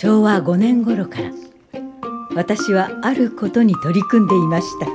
[0.00, 1.32] 昭和5年頃から
[2.36, 4.86] 私はあることに取り組んでいました。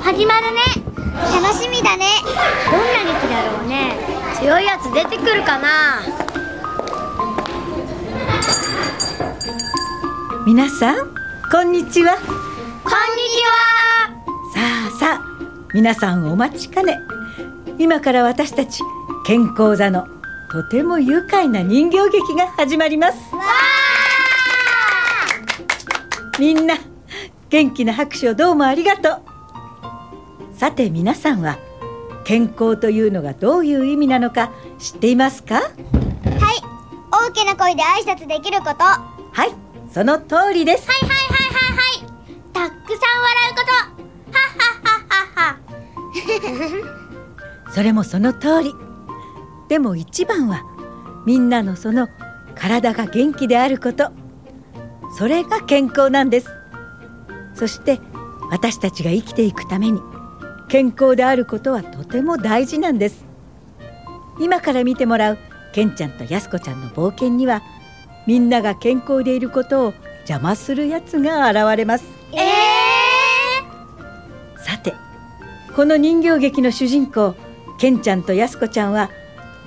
[0.00, 0.58] 始まるね。
[1.32, 2.06] 楽しみだね。
[2.72, 3.94] どんな劇だろうね。
[4.40, 6.02] 強いやつ出てくるかな。
[10.44, 11.14] 皆さん
[11.52, 12.16] こんにちは。
[12.16, 12.32] こんに
[12.82, 13.60] ちは。
[14.52, 16.98] さあさあ皆さんお待ちかね。
[17.78, 18.82] 今から私たち
[19.24, 20.08] 健康座の
[20.50, 23.34] とても愉快な人形劇が始まります。
[23.34, 23.42] わ
[26.38, 26.76] みんな
[27.50, 29.22] 元気な拍手をどうもありがとう。
[30.56, 31.58] さて皆さんは
[32.24, 35.56] 健康というのがどういう意味なのか知っていますか？
[35.56, 36.56] ーはい。
[37.28, 38.82] 大きな声で挨拶できること。
[38.84, 39.50] ははい。
[39.92, 40.86] その通りです。
[40.86, 42.06] いはいはいはいはい。
[42.52, 43.72] たくさん笑うこと。
[43.72, 45.56] はっはっはっはっ
[46.84, 47.70] は。
[47.74, 48.74] それもその通り
[49.70, 50.64] でも一番は
[51.24, 52.08] みんなのその
[52.56, 54.10] 体が元気であること。
[55.16, 56.48] それが健康なんです。
[57.54, 58.00] そして
[58.50, 60.00] 私たちが生きていくために
[60.68, 63.24] 健康であることはとても大事なんです。
[64.40, 65.38] 今から見てもらう
[65.72, 67.62] ケンちゃんとやすこちゃんの冒険には
[68.26, 72.04] みんなが健康でいることを邪魔するやつが現れます。
[72.32, 72.38] え
[74.58, 74.94] さて
[75.76, 77.36] この人形劇の主人公
[77.78, 79.10] ケンちゃんとやすこちゃんは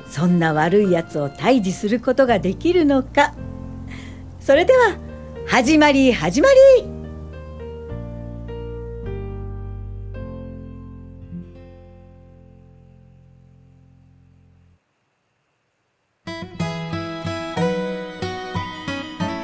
[0.08, 3.34] そんな悪いやつを退治することができるのか。
[4.40, 4.98] それでは
[5.48, 6.94] 始まり始まり。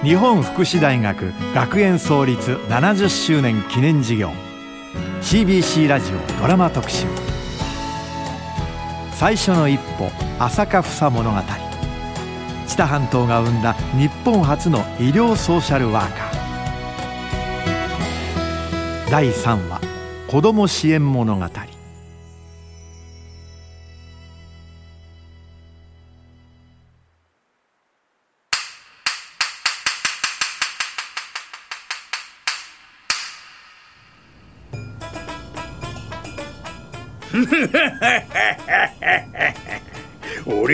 [0.03, 4.31] 日本福祉大学学園創立70周年記念事業
[5.21, 7.28] CBC ラジオドラマ特集。
[9.19, 11.41] 最初の一歩朝霞房物語。
[12.65, 19.11] 知多半島が生んだ日本初の医療ソーシャルワーカー。
[19.11, 19.81] 第3話
[20.25, 21.68] 子ども支援物語。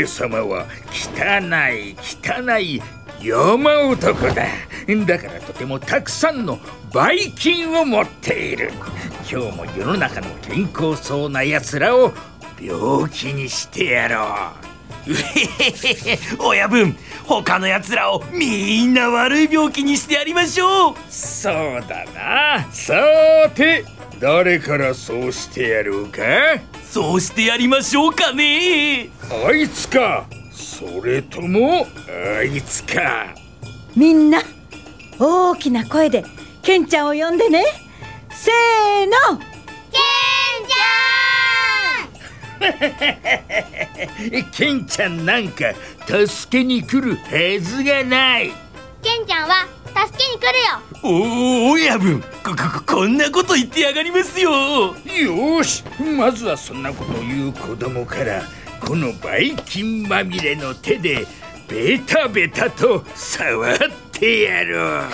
[0.06, 1.42] 俺様は汚
[1.74, 2.80] い汚い
[3.20, 4.46] 山男だ。
[5.08, 6.60] だからとてもたくさんの
[6.94, 8.72] ばい菌を持っている。
[9.28, 12.14] 今日も世の中の健康そうな奴らを
[12.62, 14.52] 病気にしてやろ
[15.08, 15.12] う。
[15.12, 16.96] うへへへ親分
[17.26, 20.96] 他のやつらをみんな悪い病気にしてやりましょう。
[21.10, 21.54] そう
[21.88, 22.64] だな。
[22.72, 22.94] さ
[23.56, 23.84] て
[24.20, 26.22] 誰からそうしてやろうか？
[26.96, 29.10] そうしてやりましょうかね。
[29.46, 30.26] あいつか。
[30.54, 31.86] それとも
[32.40, 33.36] あいつか。
[33.98, 34.42] みんな
[35.20, 36.24] 大きな声で
[36.64, 37.66] ケンちゃんを呼んでね。
[38.30, 39.12] せーの。
[44.56, 45.26] ケンちゃん。
[45.26, 45.74] なんか
[46.08, 48.54] 助けに来るはずがない。
[49.04, 50.82] ケンちゃんは助けに来るよ。
[51.04, 54.52] おお親分ここここんなこと言ってやがりますよ。
[54.52, 55.84] よーし。
[56.18, 58.44] まずはそんなことを言う子供から
[58.82, 61.26] このばい菌まみれの手で
[61.68, 63.78] ベタベタと触っ
[64.12, 65.10] てやろう。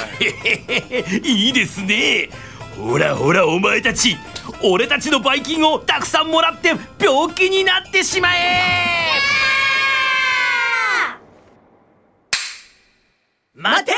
[1.24, 2.30] いいですね。
[2.78, 4.18] ほらほらお前たち。
[4.64, 9.02] 俺たちのばい菌をたくさんもらって病気になってしまえ。
[13.53, 13.91] 待て！
[13.91, 13.96] い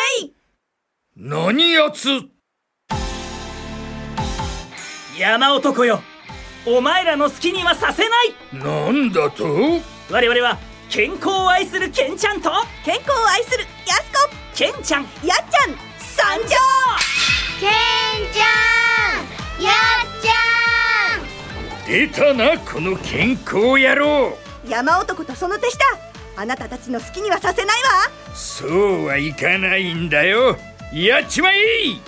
[1.26, 2.20] 何やつ
[5.18, 6.02] 山男よ。
[6.68, 8.36] お前らの好きにはさせない。
[8.52, 9.46] なんだと？
[10.12, 10.58] 我々は
[10.90, 12.50] 健康を愛するケンちゃんと。
[12.84, 15.76] 健康を愛するやすこケンちゃんやっちゃん。
[15.98, 16.46] 参上
[17.58, 17.70] ケン
[18.34, 19.74] ちゃんやっ
[20.22, 20.34] ちゃ
[21.86, 21.88] ん。
[21.88, 24.38] 出たなこの健康野郎。
[24.68, 25.86] 山男とその手下。
[26.36, 28.36] あなたたちの好きにはさせないわ。
[28.36, 30.58] そうはいかないんだよ
[30.94, 32.00] やっちまえへい！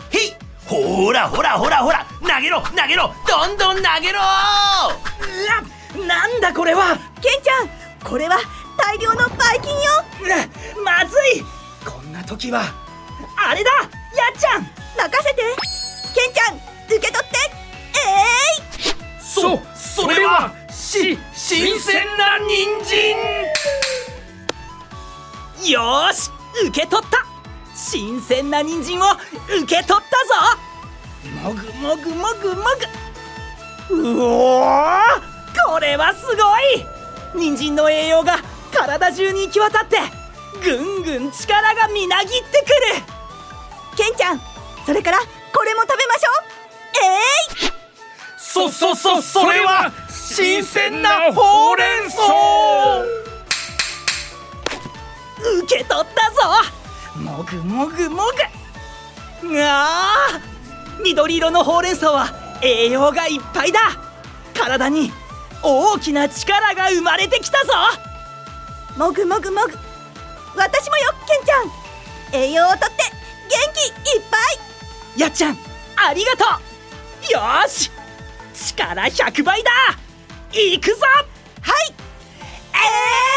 [0.68, 4.20] ほらほらほらほら投げろ投げろどんどん投げろ！
[6.00, 6.96] ななんだこれは？
[7.20, 7.70] ケンちゃん
[8.08, 8.38] これは
[8.78, 9.82] 大量のばい菌よ！
[10.30, 10.36] な
[10.84, 11.42] まずい！
[11.84, 12.62] こんな時は。
[13.38, 13.72] あれだ！
[13.72, 13.78] や
[14.38, 14.62] っちゃん！
[14.62, 14.70] 任
[15.24, 15.42] せて！
[16.14, 16.58] ケンちゃん
[16.88, 17.38] 受け取って！
[17.98, 18.00] え
[18.62, 18.64] い、
[19.20, 23.16] そそれはし新鮮な人参！
[25.72, 26.30] よーし
[26.68, 27.15] 受け取った
[27.88, 29.04] 新鮮な人参を
[29.62, 30.02] 受け取ったぞ。
[31.44, 32.64] もぐもぐもぐも
[33.90, 33.96] ぐ。
[33.96, 35.22] うおー
[35.70, 36.84] これはすごい。
[37.36, 38.40] 人参の栄養が
[38.74, 40.00] 体中に行き渡って
[40.64, 43.06] ぐんぐん力がみなぎってくる。
[43.96, 44.42] ケンちゃん
[44.84, 46.44] それからこれも食べましょう。
[47.62, 47.72] えい！
[48.40, 52.18] そそそそれは新鮮なほうれん草。
[55.64, 56.74] 受け取ったぞ
[57.16, 58.24] もぐもぐも
[59.42, 59.62] ぐ。
[59.62, 63.80] あー緑色のほうれん草は栄養がいっぱいだ。
[64.54, 65.12] 体に
[65.62, 67.74] 大きな力が生まれてきたぞ。
[68.98, 69.74] もぐもぐもぐ。
[70.56, 72.42] 私もよケンちゃん。
[72.44, 72.90] 栄養をとって元
[73.74, 74.38] 気いっぱ
[75.18, 75.20] い。
[75.20, 75.58] やっちゃん
[75.96, 77.32] ありがとう。
[77.32, 77.92] よし。
[78.54, 79.72] 力100倍だ。
[80.52, 81.06] 行くぞ。
[81.62, 81.94] はい。
[82.74, 83.35] え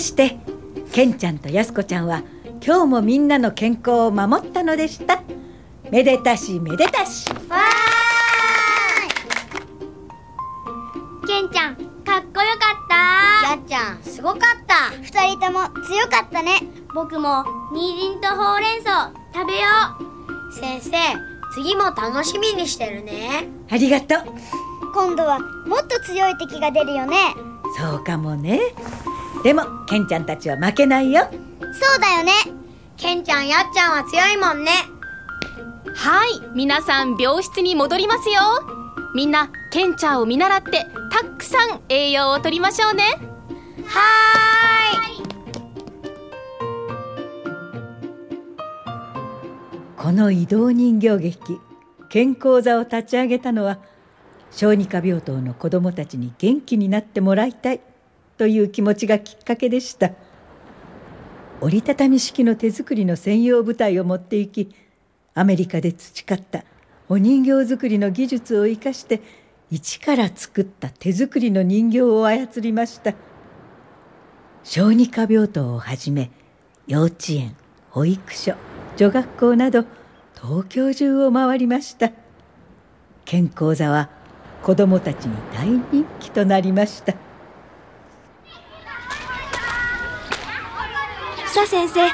[0.00, 0.38] して
[0.92, 2.22] ケンちゃんとやすこちゃんは
[2.64, 5.22] 今日もみんなの健康を守ったのでした。
[5.90, 7.28] めでたしめでたし。
[7.30, 7.60] わー
[11.24, 11.26] い。
[11.26, 12.94] ケンちゃんかっこよかった？
[13.50, 14.90] やっちゃんすごかった。
[15.02, 16.60] 二人とも強かったね。
[16.94, 19.68] 僕も人参とほうれん草食べよ
[20.50, 20.52] う。
[20.52, 20.90] 先生
[21.54, 23.48] 次も楽しみにしてるね。
[23.70, 24.18] ありがとう。
[24.92, 27.16] 今度はもっと強い敵が出るよね。
[27.78, 28.60] そうかもね
[29.42, 31.28] でもケンちゃんたちは負けないよ。
[31.60, 32.32] そうだよね。
[32.96, 34.70] ケンちゃんやっちゃんは強いもんね。
[35.94, 38.40] はい皆さん病室に戻りますよ。
[39.14, 43.04] みんなケンちゃんを見習ってたくさん栄養をとりましょうね。
[43.86, 45.30] はーい。
[49.96, 51.58] この移動人形劇
[52.10, 53.78] 健康座を立ち上げたのは
[54.50, 57.80] 小児科病棟の子どもたちに元気になってもらいたい
[58.40, 60.12] という気持ちがきっかけでした。
[61.60, 64.74] 折りたたみ式の手作りの専用舞台を持って行き
[65.34, 66.64] アメリカで培った
[67.10, 69.20] お人形作りの技術を生かして
[69.70, 73.12] 一から作った手作りの人形を操りました。
[74.64, 76.30] 小児科病棟をはじめ
[76.86, 77.54] 幼稚園
[77.90, 78.54] 保育所
[78.96, 79.84] 女学校など
[80.34, 82.10] 東京中を回りました。
[83.26, 84.08] 健康座は
[84.62, 87.29] 子どもたちに大人気となりました。
[91.52, 92.06] さあ先生。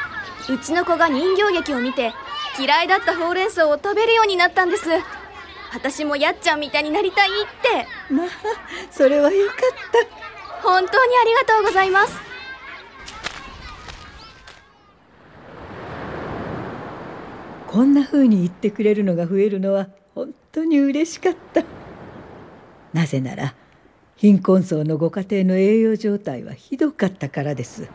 [0.55, 2.15] うちの子が人形劇を見て
[2.59, 4.88] 嫌いだったほうれん草を食べるようになったんです。
[5.75, 8.15] 私もやっちゃんみたいになりたいって。
[8.15, 8.29] まあ
[8.91, 9.56] それはよかっ
[10.62, 10.67] た。
[10.67, 12.17] 本当にありがとうございます。
[17.67, 21.62] こんな風に言ってくれるのが増えるのは本当に嬉しかった。
[22.94, 23.55] なぜなら
[24.17, 27.91] 貧困層のご家庭の栄養状態はひどかったからです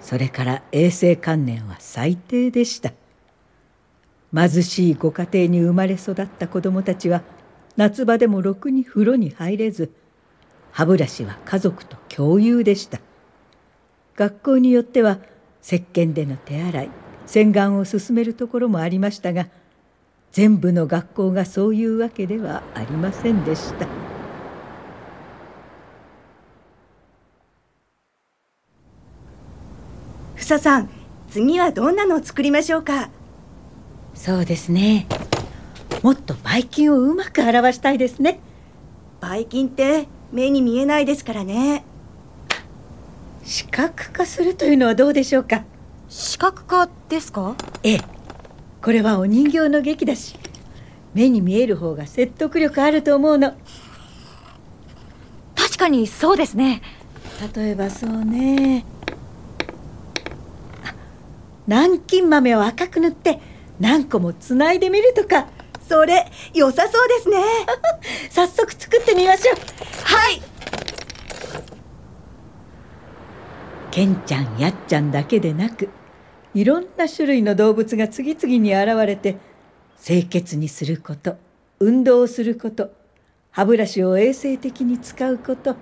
[0.00, 2.92] それから衛生観念は最低でした。
[4.34, 7.22] 貧しいご家庭に生まれ育った子どもたちは
[7.76, 9.90] 夏場でもろくに風呂に入れず
[10.70, 13.00] 歯ブラシは家族と共有でした。
[14.16, 15.18] 学校によっては
[15.62, 16.90] 石鹸での手洗い
[17.26, 19.48] 洗顔を進めるところもありましたが
[20.32, 24.09] 全部の学校がそういうわけではありませんでした。
[30.50, 30.90] ふささん
[31.28, 33.10] 次はどんなのを作りましょうか？
[34.14, 35.06] そうですね。
[36.02, 38.40] もっとばい菌をうまく表したいですね。
[39.20, 41.84] ばい菌って目に見えないですからね。
[43.44, 45.62] 視覚化するというのはどうでしょうか？
[46.08, 47.54] 視覚化ですか？
[47.84, 48.00] ええ。
[48.82, 50.34] これはお人形の劇だし
[51.14, 53.54] 目に見える方が説得力あると思うの。
[55.54, 56.82] 確かにそうですね。
[57.54, 58.84] 例えばそうね。
[58.84, 58.89] あ
[61.70, 63.38] 南京豆を赤く塗って
[63.78, 65.46] 何個もつないでみるとか
[65.88, 67.38] それ良さそうですね。
[68.30, 69.56] 早速作ってみましょう。
[70.02, 70.42] はい。
[73.92, 75.88] ケンちゃんやっちゃんだけでなく
[76.54, 79.36] いろんな種類の動物が次々に現れて
[80.04, 81.36] 清潔にすること
[81.78, 82.90] 運動をすること
[83.52, 85.76] 歯ブラシを衛生的に使うこと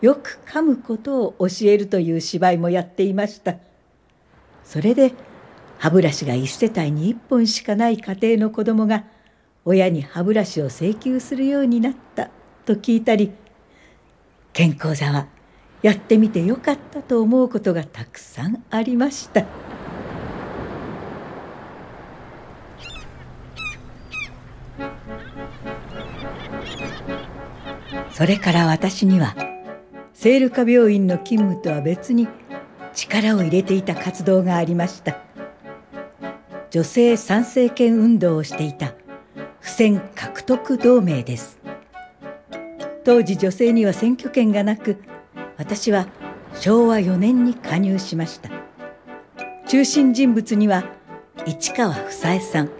[0.00, 3.56] よく噛むことを教えるという芝居もやっていました。
[4.64, 5.12] それで
[5.84, 9.04] 歯ブラシが一世帯に1本しかない家庭の子供が
[9.66, 12.30] 親に歯ブラシを請求するようになった
[12.64, 13.32] と聞いたり
[14.54, 15.26] 健康座は
[15.82, 19.44] やってみてよかったと思うことがたくさんありました。
[28.10, 29.36] それから私には
[30.14, 32.26] 聖ルカ病院の勤務とは別に
[32.94, 35.23] 力を入れていた活動がありました。
[36.74, 38.94] 女性参政権運動をしていた。
[39.60, 41.60] 不戦獲得同盟です。
[43.04, 45.00] 当時女性には選挙権がなく
[45.56, 46.08] 私は
[46.58, 48.50] 昭和4年に加入しました。
[49.68, 50.82] 中心人物には
[51.46, 52.70] 市川房枝さん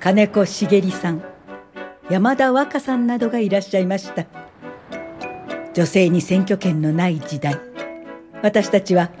[0.00, 1.22] 金子茂さん
[2.10, 4.26] 山田和歌さんなどがいらっしゃいました。
[5.72, 7.60] 女性に選挙権のない時代
[8.42, 9.12] 私たちは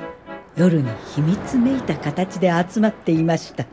[0.56, 3.64] 夜に秘密めいた形で集まっていました。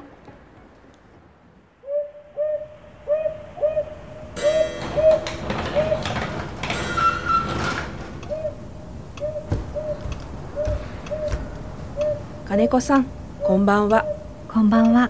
[12.61, 13.07] 金子さん
[13.43, 14.05] こんばんは。
[14.47, 15.09] こんばんは。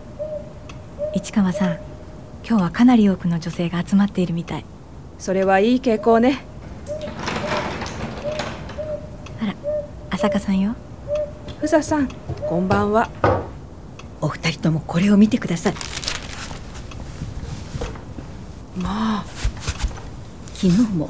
[1.14, 1.80] 市川さん
[2.48, 4.64] 今日はかなり多くの女性が集まっているみたい。
[5.20, 6.46] それはいい傾向ね。
[9.42, 9.56] あら
[10.12, 10.78] 朝香さんよ。
[11.60, 12.08] ふささん
[12.48, 13.10] こんばんは。
[14.22, 15.74] お二人ともこれを見てください。
[18.78, 19.26] まあ。
[20.54, 21.10] 昨日も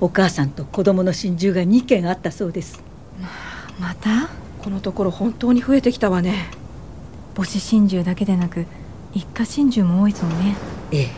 [0.00, 2.85] お母さんと子供の心中が2件あったそうです
[4.76, 6.50] のところ本当に増えてきたわね。
[7.34, 8.66] 母子心中だけでなく
[9.12, 10.56] 一家心中も多いそうね。
[10.92, 11.10] ええ。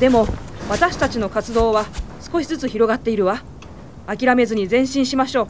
[0.00, 0.26] でも
[0.68, 1.84] 私たちの活動は
[2.20, 3.42] 少しずつ広がっているわ。
[4.06, 5.48] 諦めずに前進しましょう。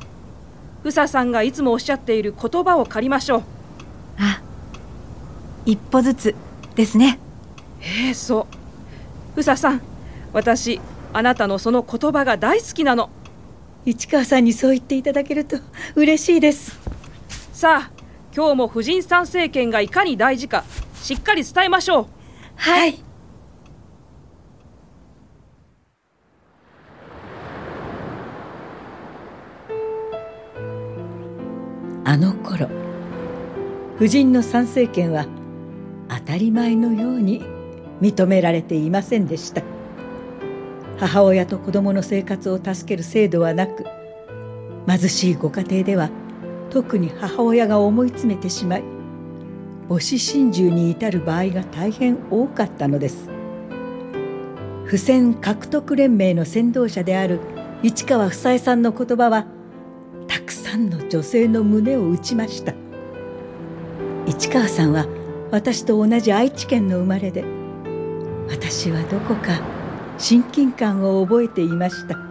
[0.82, 3.42] ふささんがいつもおっしゃっている言葉を借りましょう。
[4.18, 4.42] あ
[5.64, 6.34] 一歩ずつ
[6.74, 7.18] ですね。
[7.80, 8.46] ええそう。
[9.36, 9.82] ふささん
[10.32, 10.80] 私
[11.12, 13.10] あなたのその言葉が大好きなの。
[13.86, 15.56] 市川さんにそう言っていただけると
[15.94, 16.79] 嬉しいです
[17.60, 17.90] さあ
[18.34, 20.64] 今日も婦人参政権がいかに大事か
[20.94, 22.06] しっかり伝えましょう。
[22.56, 22.94] はい。
[32.06, 32.66] あの頃
[33.98, 35.26] 婦人の参政権は
[36.08, 37.44] 当たり前のように
[38.00, 39.60] 認められていませんでした。
[40.96, 43.84] 母親と子供の生活を助ける制度はなく
[44.88, 46.08] 貧しいご家庭では
[46.70, 48.84] 特に母親が思い詰めてしまい
[49.88, 53.28] 母子心中に至る場合が大変多かったのです。
[54.84, 57.40] 不戦獲得連盟の先導者である
[57.82, 59.46] 市川房枝さんの言葉は
[60.28, 62.72] たくさんの女性の胸を打ちました。
[64.26, 65.06] 市川さんは
[65.50, 67.44] 私と同じ愛知県の生まれで
[68.48, 69.60] 私はどこか
[70.18, 72.29] 親近感を覚えていました。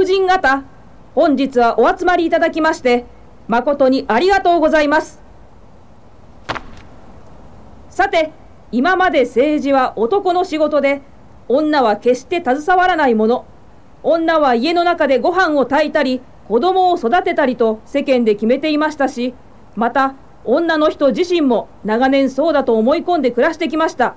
[0.00, 0.64] 婦人方
[1.14, 3.04] 本日はお集まりいただきまして
[3.48, 5.20] 誠にありがとうございます。
[7.90, 8.32] さて
[8.72, 11.02] 今まで政治は男の仕事で
[11.48, 13.44] 女は決して携わらないもの。
[14.02, 19.34] 女は家の中でご飯を炊いたり子供を育てたりと世間で決めていましたし
[19.76, 20.14] また
[20.46, 24.14] 女の人自身も長年そうだと思い込んで暮らしてきました。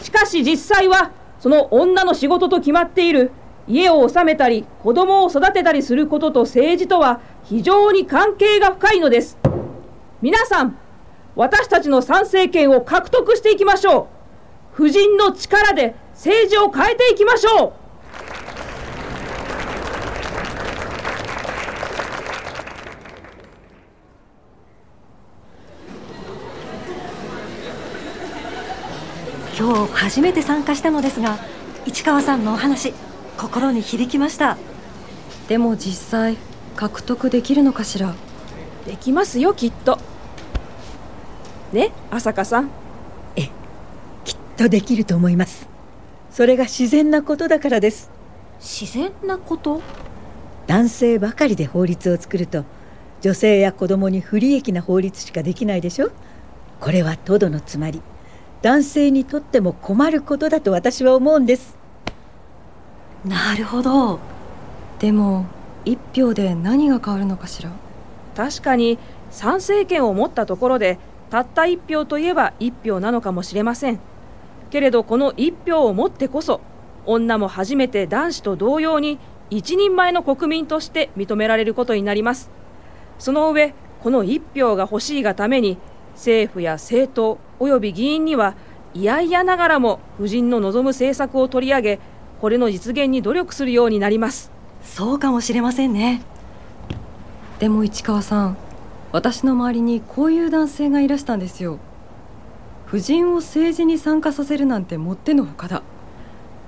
[0.00, 3.30] しかし実際はその女の仕事と決まっている
[3.68, 9.38] 家を治めたり子供を育てたりすることと政治とは非常に関係が深いのです。
[10.22, 10.76] 皆さん
[11.36, 14.06] 私たちの参政権を獲得していきましょう。
[14.72, 17.72] 婦人の力で政治を変えていきましょう。
[29.58, 31.36] 今日初めて参加したのですが
[31.84, 32.94] 市川さんのお話。
[33.40, 34.58] 心に響きました。
[35.48, 36.36] でも実際
[36.76, 38.14] 獲得できるのかしら？
[38.86, 39.98] できますよきっと。
[41.72, 42.70] ね朝香さん。
[43.36, 43.50] ええ
[44.24, 45.70] きっとできると思います。
[46.30, 48.10] それが自然なことだからです。
[48.60, 49.80] 自然なこと？
[50.66, 52.64] 男性ばかりで法律を作ると
[53.22, 56.10] 女性や子供に不利益な法律しかできないでしょ？
[56.78, 58.02] これはトドのつまり
[58.60, 61.79] 男性にとっても困ることだと私は思うんです
[63.24, 64.18] なるほど。
[64.98, 65.46] でも
[65.84, 67.70] 一票で何が変わるのかしら？
[68.34, 68.98] 確かに
[69.30, 70.98] 参政権を持ったところで
[71.30, 74.00] たった一票といえば一票なのかもしれません。
[74.70, 76.60] けれどこの一票をもってこそ
[77.06, 79.18] 女も初めて男子と同様に
[79.50, 82.50] 一人前の国民として認められることになります。
[83.18, 85.76] その上この一票が欲しいがために
[86.14, 88.54] 政府や政党及び議員には
[88.94, 92.00] 嫌々ながらも夫人の望む政策を取り上げ
[92.40, 94.50] これの実現に努力するようになります。
[94.82, 96.22] そうかもしれませんね。
[97.58, 98.56] でも市川さん
[99.12, 101.78] 私の周りにこういう男性がいらしたんですよ。
[102.88, 105.82] 夫人を政治に参加させるなんてもってのほかだ。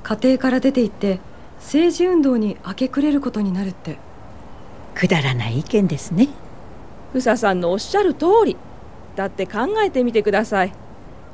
[0.02, 1.20] 家庭から出て行って
[1.56, 3.98] 政治運動に明け暮れることになるって。
[4.94, 6.28] くだらない意見ですね。
[7.12, 8.56] ふささんのおっしゃる通り。
[9.16, 10.72] だって考えてみてください。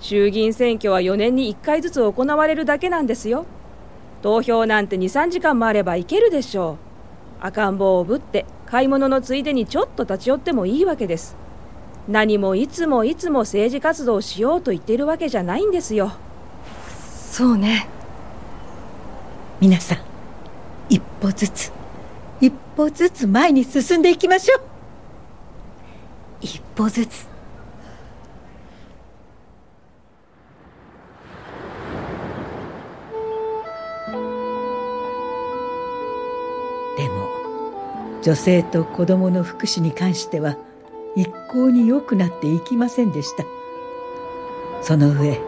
[0.01, 3.47] 衆議院選挙は4年に1回ずつ行われるだけなんですよ
[4.23, 7.47] 投票なんて23時間もあればいけるでしょう。
[7.47, 11.37] 赤ん坊をぶって買い物のついでにちょっと立ち寄ってもいいわけです。
[12.09, 16.13] 何もいつもいつも政治活動をしようと言っているわけじゃないんですよ。
[17.31, 17.89] そうね。
[19.61, 19.99] 皆さん
[20.89, 21.73] 一歩ずつ
[22.41, 24.61] 一歩ずつ前に進んでいきましょう。
[26.41, 27.38] 一歩ずつ。
[38.29, 40.59] 女性と子供の福祉に関しては
[41.17, 43.45] 一向に良くなっていきませんでした。
[44.83, 45.41] その上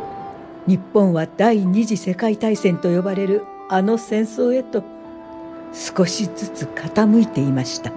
[0.67, 4.83] 日本は第二次世界大戦と呼ばれるあの戦争へと
[5.75, 7.93] 少しずつ傾いていました。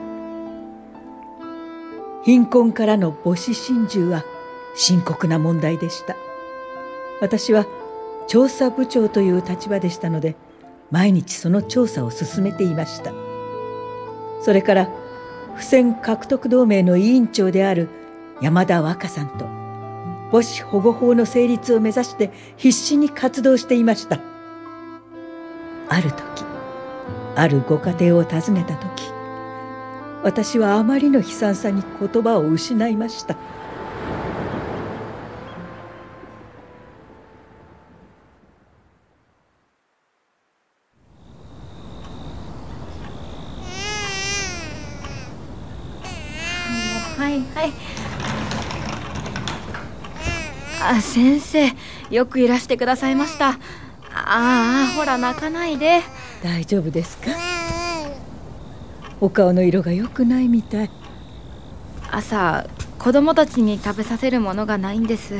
[2.26, 4.26] 貧困からの母子心中は
[4.76, 6.18] 深刻な問題でした。
[7.22, 7.66] 私は
[8.28, 10.36] 調査部長という立場でしたので
[10.92, 13.23] 毎日その調査を進めていました。
[14.44, 14.90] それから
[15.56, 17.90] 付箋獲得同盟の委員長である
[18.42, 19.46] 山田和歌さんと
[20.32, 24.34] 母子保護法の成立を目指して必死に活動していました。
[25.90, 26.44] ある時
[27.36, 29.04] あるご家庭を訪ねた時
[30.24, 33.36] 私はあまりの悲惨さに言葉を失いました
[47.18, 47.74] はいはい
[50.82, 51.72] あ先生
[52.14, 53.52] よくいらしてくださいました。
[53.52, 53.56] あ
[54.14, 56.02] あほら泣かないで。
[56.44, 57.32] 大丈夫ですか？
[59.22, 60.90] お顔の色が良くないみたい。
[62.12, 62.68] 朝
[63.00, 65.36] 子供たちに食べさせるものがないんです。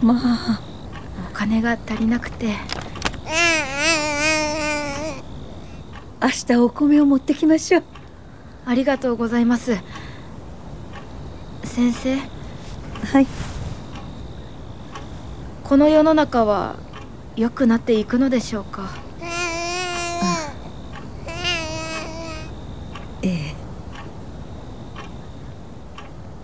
[0.00, 0.60] まあ。
[1.32, 2.54] お金が足りなくて。
[6.22, 7.82] 明日お米を持ってきましょう。
[8.64, 9.76] ありがとうございます。
[11.64, 12.16] 先生。
[12.16, 13.26] はい
[15.64, 16.76] この世の中は
[17.36, 18.90] 良くなっていくのでしょうか？
[23.22, 23.54] ええ。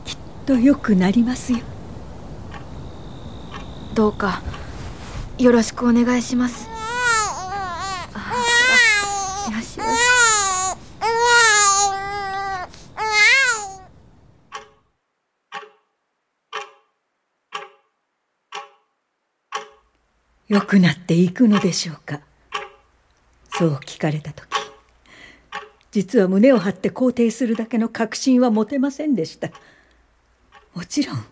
[0.05, 1.59] きっと良くなりますよ。
[3.95, 4.41] どうか
[5.39, 6.69] よろしくお願いします
[8.15, 8.33] あ
[9.53, 9.89] よしよし
[20.51, 22.19] 良くなっていくのでしょうか？
[23.53, 24.49] そう聞かれた時
[25.93, 29.51] 実は胸を張って肯定するだけの確信は持てませんでした。
[30.75, 31.25] もちろん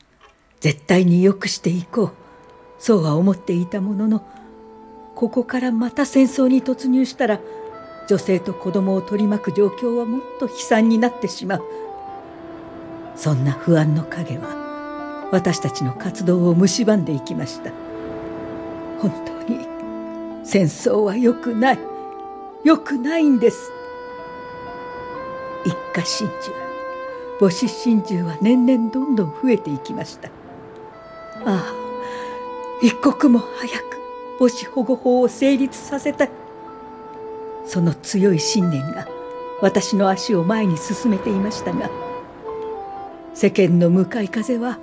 [0.61, 2.13] 絶対に良くしていこう
[2.79, 4.25] そうは思っていたものの
[5.17, 7.41] ここからまた戦争に突入したら
[8.09, 11.65] 女性と子供を取り巻く状況はもっと悲惨になってしまう。
[13.17, 17.73] そんな不安の影は私たちの活動を蝕んでいきました。
[19.01, 19.67] 本当に
[20.45, 21.79] 戦争は良くない。
[22.65, 23.71] 良くないんです。
[25.65, 26.53] 一家心中
[27.41, 30.29] 母子心中は年々どんどん増えていきました。
[31.45, 31.75] ああ
[32.83, 34.01] 一刻も早く
[34.39, 36.31] 母子保護法を成立させたい。
[37.67, 39.07] その強い信念が
[39.61, 41.91] 私の足を前に進めていましたが
[43.35, 44.79] 世間の向かい風は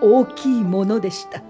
[0.00, 1.42] 大きいものでした。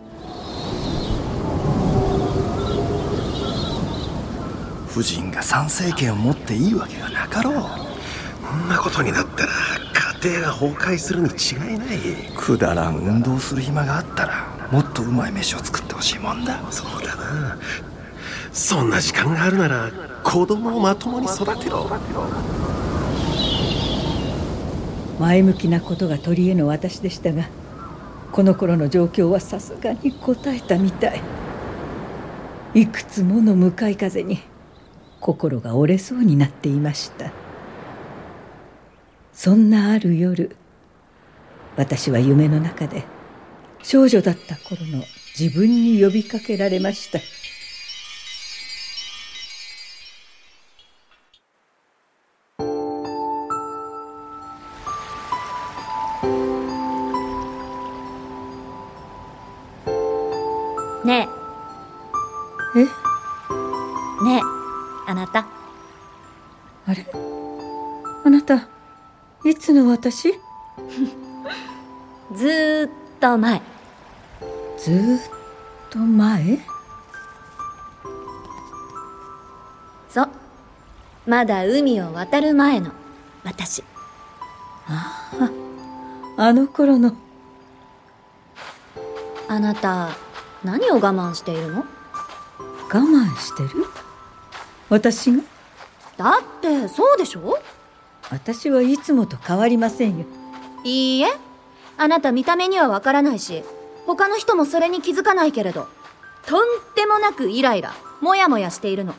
[4.92, 7.54] 夫人が参政権を持っていいわけがなかろう。
[7.54, 9.52] こんなことになったら
[10.22, 11.98] 家庭が崩壊するに違いない。
[12.36, 16.60] くだらん運動する暇があったらもっとうまい飯を作ってほしいもんだ。
[16.70, 17.56] そうだな。
[18.52, 19.90] そんな時間があるなら
[20.22, 21.90] 子供をまともに育てろ。
[25.18, 27.48] 前向きなことが取り柄の私でしたが
[28.32, 31.22] この頃の状況はさすがに答えたみたい。
[32.74, 34.40] いくつもの向かい風に
[35.22, 37.30] 心が折れそうになっていました。
[39.32, 40.56] そんなある夜
[41.76, 43.04] 私は夢の中で
[43.84, 45.04] 少女だった頃の
[45.38, 47.18] 自分に呼びかけられました。
[61.06, 61.28] ね
[62.74, 62.80] え。
[62.80, 62.84] え？
[64.24, 64.61] ねえ
[65.12, 65.46] あなた。
[66.86, 67.04] あれ？
[68.24, 68.66] あなた
[69.44, 70.32] いつの私？
[72.34, 73.60] ずーっと前。
[74.78, 75.20] ずーっ
[75.90, 76.60] と前？
[80.08, 80.30] そう。
[81.26, 82.90] まだ海を渡る前の
[83.44, 83.84] 私。
[84.88, 85.30] あ
[86.38, 87.14] ああの頃の。
[89.46, 90.08] あなた
[90.64, 91.84] 何を我慢しているの？
[92.88, 93.84] 我慢してる？
[94.92, 95.42] 私が？
[96.18, 97.58] だってそうでしょ？
[98.30, 100.26] 私はいつもと変わりませんよ。
[100.84, 101.28] いいえ。
[101.96, 103.64] あなた見た目にはわからないし
[104.06, 105.88] 他の人もそれに気づかないけれど
[106.46, 109.14] とんでもなくイライラモヤモヤしているの。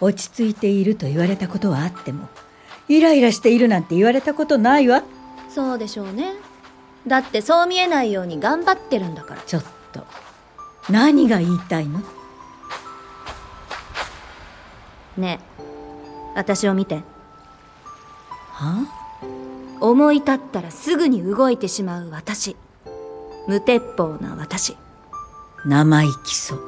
[0.00, 2.28] 落ち着いていると言われたことはあっても
[2.88, 5.02] イライラしているなんて言われたことないわ。
[5.50, 6.34] そうでしょうね。
[7.08, 9.42] だってそう見えないように頑張ってるんだから。
[9.42, 10.06] ちょっと
[10.88, 12.02] 何が言いたいの？
[15.18, 15.62] ねえ。
[16.36, 17.02] 私を見て。
[18.52, 18.86] は
[19.80, 22.56] 思い立ったらすぐに動いてしまう私。
[23.46, 24.76] 無鉄砲な私。
[25.64, 26.62] 生意気そう。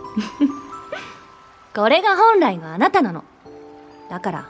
[1.74, 3.24] これが本来のあなたなの。
[4.08, 4.48] だから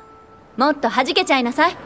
[0.57, 1.77] もっと弾けちゃいなさい。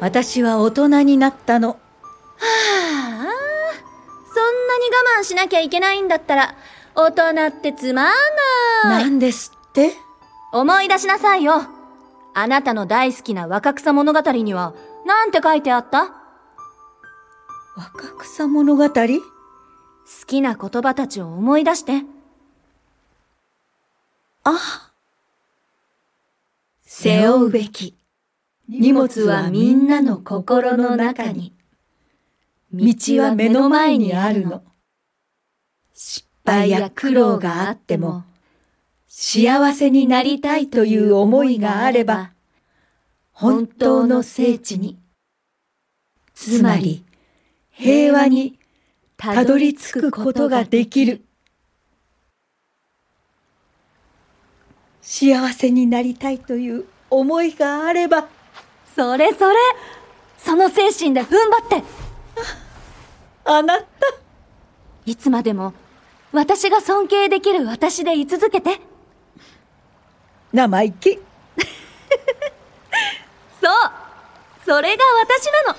[0.00, 1.68] 私は大人になったの。
[1.68, 3.34] はあ？
[4.34, 6.54] そんなに我慢しなきゃいけないんだったら
[6.96, 8.06] 大人ってつまん
[8.84, 9.04] ない。
[9.04, 9.92] 何ですって？
[10.52, 11.62] 思い出しなさいよ。
[12.34, 16.14] あなたの大好きな若草物語には何て書いてあった？
[17.76, 18.88] 若草物語？
[18.88, 19.00] 好
[20.26, 22.02] きな言葉たちを思い出して。
[24.44, 24.90] あ。
[26.84, 27.96] 背負うべき。
[28.68, 31.52] 荷物はみんなの心の中に。
[32.72, 34.62] 道は目の前にあるの。
[35.92, 38.24] 失敗や苦労があっても
[39.08, 42.32] 幸せになりたいという思いがあれば
[43.32, 44.98] 本当の聖地に
[46.34, 47.04] つまり
[47.70, 48.58] 平和に
[49.16, 51.24] たどり着くことができる。
[55.00, 58.26] 幸せになりたいという思いがあれば
[58.94, 59.56] それそれ
[60.38, 61.82] その精神で踏ん張って。
[63.44, 63.86] あなた。
[65.06, 65.74] いつまでも
[66.34, 68.80] 私が尊敬できる私で居続けて。
[70.52, 71.10] 生意気。
[73.62, 73.70] そう。
[74.66, 75.78] それが私なの。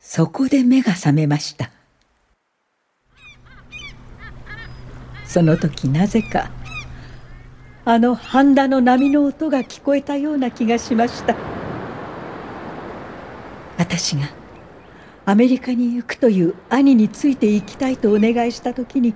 [0.00, 1.70] そこで目が覚めました。
[5.24, 6.50] その時なぜか
[7.86, 11.55] あの半田の波の音が聞こえたような気がしました
[13.88, 14.28] 私が
[15.24, 19.14] アメリカに行くという兄について行きたいとお願いした時に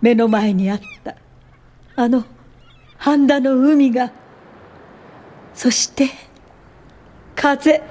[0.00, 1.16] 目の前にあった
[1.96, 2.24] あの
[2.96, 4.12] 半田の海が
[5.54, 6.08] そして
[7.34, 7.82] 風。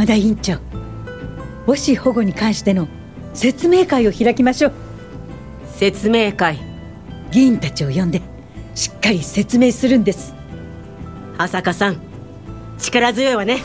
[0.00, 0.54] 山田委員長。
[1.66, 2.88] 母子保護に関しての
[3.34, 4.72] 説明会を開きましょう。
[5.66, 6.58] 説明会。
[7.30, 8.22] 議員たちを呼んで
[8.74, 10.34] しっかり説明するんです。
[11.36, 12.00] 朝香さん
[12.78, 13.58] 力強いわね。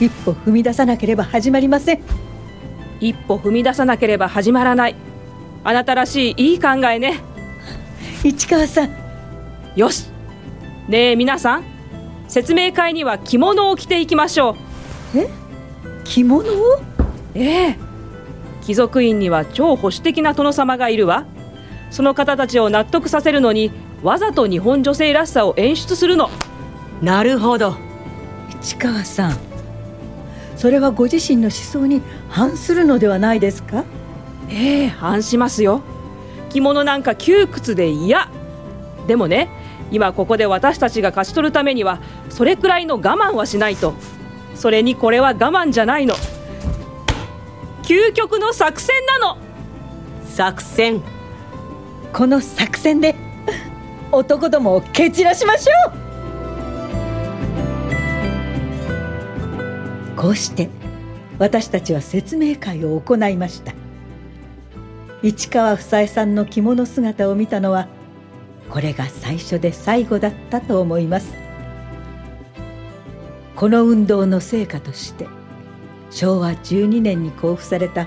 [0.00, 2.00] 一歩踏み出さなければ始まりません。
[3.00, 4.96] 一歩踏み出さなければ始まらない。
[5.62, 7.20] あなたらしいいい考えね。
[8.24, 8.90] 市川さん。
[9.76, 10.06] よし。
[10.88, 11.64] ねえ皆さん。
[12.28, 14.56] 説明会には着物を着ていきましょ
[15.14, 15.18] う。
[15.18, 15.45] え？
[16.08, 16.80] 着物を？
[17.34, 17.76] ええ。
[18.62, 21.26] 貴族院には超保守的な殿様がいるわ。
[21.90, 23.70] その方たちを納得させるのに
[24.02, 26.30] わざと日本女性らしさを演出するの。
[27.02, 27.76] なるほど。
[28.60, 29.36] 市川さん
[30.56, 33.84] それはご自身の思想に反するのではないですか？
[34.48, 35.82] ええ反しますよ。
[36.50, 38.28] 着物なんか窮屈で嫌。
[39.06, 39.48] でもね
[39.92, 43.94] 今ここで私たちが勝ち取るためにはそれくらいの我慢はしないと
[44.56, 46.14] それにこれは我慢じゃないの。
[47.82, 49.38] 究極の作戦なの。
[50.24, 51.02] 作戦。
[52.12, 53.14] この作戦で
[54.10, 55.92] 男どもを蹴散らしましょう。
[60.16, 60.70] こうして
[61.38, 63.74] 私たちは説明会を行いました。
[65.22, 67.88] 市川房枝さんの着物姿を見たのは
[68.70, 71.45] これが最初で最後だったと思います。
[73.56, 75.26] この運動の成果として
[76.10, 78.06] 昭和12年に交付された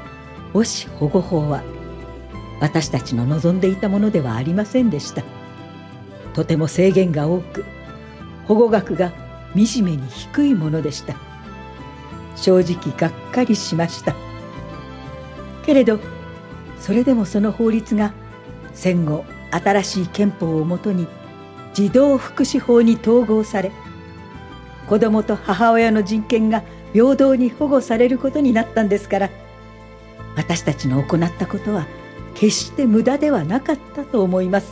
[0.54, 1.64] 母子保護法は
[2.62, 5.24] 私たちの望んでいたものではありませんでした。
[6.34, 7.66] とても制限が多く
[8.46, 9.12] 保護額が
[9.56, 11.16] 惨めに低いものでした。
[12.36, 14.16] 正直がっかりしました。
[15.66, 16.00] けれど
[16.80, 18.14] それでもその法律が
[18.74, 21.08] 戦後新しい憲法をもとに
[21.74, 23.72] 児童福祉法に統合され
[24.90, 29.30] 子どもと母親の人権が平等に保護されることになったんですから
[30.36, 31.86] 私たちの行ったことは
[32.34, 34.72] 決して無駄ではなかったと思います。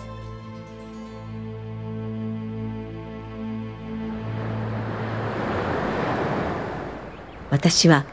[7.49, 8.06] 私は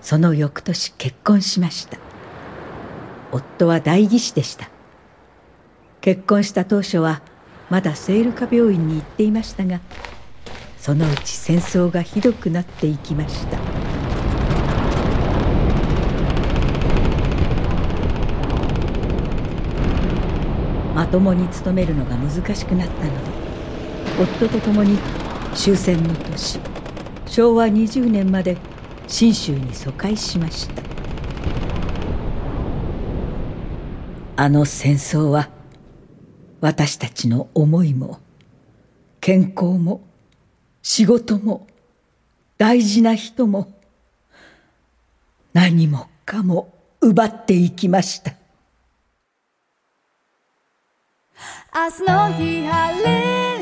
[0.00, 1.98] その翌年結婚しました。
[3.32, 4.68] 夫は代議士でした。
[6.00, 7.22] 結婚した当初は
[7.70, 9.80] まだ聖ルカ病院に行っていましたが
[10.88, 13.58] そのうち戦争がひどくなっていきました。
[20.94, 23.30] まともに勤めるのが難しくなったので
[24.18, 24.96] 夫と共に
[25.54, 26.58] 終戦の年
[27.26, 28.56] 昭和20年まで
[29.08, 30.82] 信州に疎開しました。
[34.36, 35.50] あの戦争は
[36.62, 38.20] 私たちの思いも
[39.20, 40.07] 健康も
[40.82, 41.66] 仕事も
[42.56, 43.72] 大事な人も
[45.52, 48.32] 何もかも奪っていきました。
[51.74, 53.57] 明日の日晴れ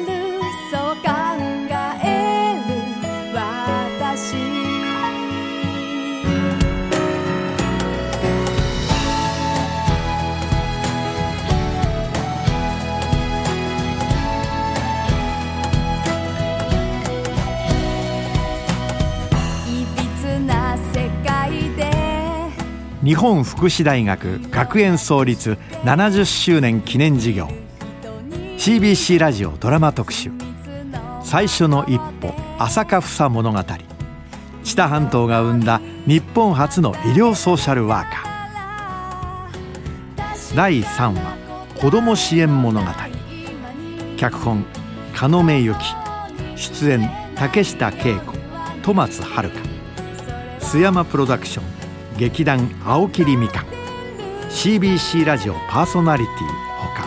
[23.07, 27.47] 日本福祉大学学園創立70周年記念事業。
[28.59, 30.33] CBC ラジオドラマ特集
[31.23, 33.63] 「最初の一歩朝霞房物語」
[34.65, 40.57] 知多半島が生んだ日本初の医療ソーシャルワーカー。
[40.57, 41.37] 第3話
[41.81, 42.87] 「子ども支援物語」
[44.19, 44.65] 脚本
[45.15, 45.95] 加野目由紀
[46.57, 48.35] 出演竹下恵子
[48.83, 49.51] 戸松遥
[50.59, 51.76] 須山プロダクション
[52.19, 53.67] 劇団青桐みかん。
[54.49, 56.35] CBC ラジオパーソナリティ
[56.79, 57.07] ほか。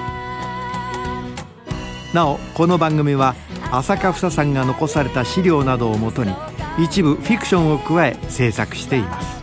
[2.13, 3.35] なおこの番組は
[3.71, 6.33] 浅香房さんが残された資料などをもとに
[6.77, 9.38] 一部フィクションを加え制作しています。